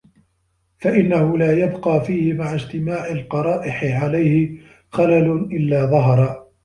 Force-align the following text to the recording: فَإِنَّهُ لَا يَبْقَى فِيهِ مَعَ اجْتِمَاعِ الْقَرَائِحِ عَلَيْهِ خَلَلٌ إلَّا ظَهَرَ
فَإِنَّهُ 0.77 1.37
لَا 1.37 1.53
يَبْقَى 1.59 2.01
فِيهِ 2.05 2.33
مَعَ 2.33 2.53
اجْتِمَاعِ 2.55 3.11
الْقَرَائِحِ 3.11 3.83
عَلَيْهِ 4.03 4.59
خَلَلٌ 4.91 5.31
إلَّا 5.51 5.85
ظَهَرَ 5.85 6.45